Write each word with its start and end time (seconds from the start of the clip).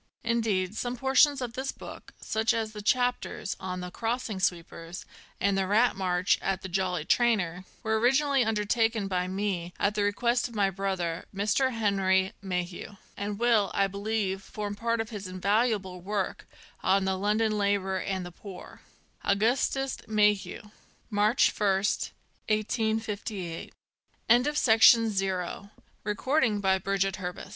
Indeed, 0.23 0.75
some 0.75 0.97
portions 0.97 1.41
of 1.41 1.53
this 1.53 1.71
book 1.71 2.11
(such 2.19 2.55
as 2.55 2.71
the 2.71 2.81
chapters 2.81 3.55
on 3.59 3.81
the" 3.81 3.91
Crossing 4.01 4.39
sweepers" 4.39 5.05
and 5.39 5.55
the" 5.55 5.71
Eat 5.91 5.95
Match" 5.95 6.39
at 6.41 6.63
the 6.63 6.69
* 6.69 6.69
Jolly 6.75 7.05
Trainer") 7.05 7.65
were 7.83 7.99
originally 7.99 8.43
undertaken 8.43 9.07
by 9.07 9.27
me 9.27 9.75
at 9.79 9.93
the 9.93 10.01
request 10.01 10.47
of 10.47 10.55
my 10.55 10.71
brother, 10.71 11.25
Mr. 11.31 11.73
Henry 11.73 12.33
Mayhew, 12.41 12.95
and 13.15 13.37
will, 13.37 13.69
I 13.75 13.85
believe, 13.85 14.41
form 14.41 14.73
part 14.75 14.99
of 15.01 15.11
his 15.11 15.27
invaluable 15.27 16.01
work 16.01 16.47
on" 16.81 17.05
London 17.05 17.55
Labour 17.55 17.97
and 17.99 18.25
the 18.25 18.31
Poor." 18.31 18.81
AUGUSTUS 19.23 20.07
MAYHEW. 20.07 20.71
March 21.11 21.53
1, 21.55 21.69
1858. 22.49 23.71
M737572 23.71 23.71
ILLUSTRATIONS. 24.27 25.11
Prontispiece. 25.13 25.19
The 25.21 25.25
Asylum 25.27 26.61
toe 26.63 27.11
the 27.11 27.21
Houseless 27.21 27.47